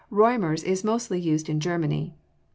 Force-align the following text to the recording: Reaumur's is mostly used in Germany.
Reaumur's 0.11 0.63
is 0.63 0.83
mostly 0.83 1.19
used 1.19 1.47
in 1.47 1.59
Germany. 1.59 2.15